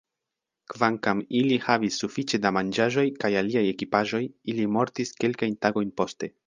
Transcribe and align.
Kvankam 0.71 1.21
ili 1.41 1.59
havis 1.67 1.99
sufiĉe 2.03 2.41
da 2.47 2.53
manĝaĵoj 2.59 3.07
kaj 3.25 3.33
aliaj 3.43 3.65
ekipaĵoj, 3.75 4.27
ili 4.55 4.69
mortis 4.79 5.19
kelkajn 5.23 5.59
tagojn 5.67 5.99
poste. 6.03 6.35